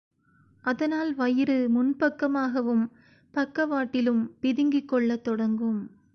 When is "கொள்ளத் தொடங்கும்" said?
4.87-5.81